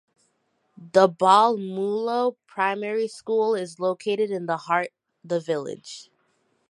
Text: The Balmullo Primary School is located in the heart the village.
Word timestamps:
The 0.93 1.07
Balmullo 1.07 2.35
Primary 2.47 3.07
School 3.07 3.53
is 3.53 3.79
located 3.79 4.31
in 4.31 4.47
the 4.47 4.57
heart 4.57 4.89
the 5.23 5.39
village. 5.39 6.09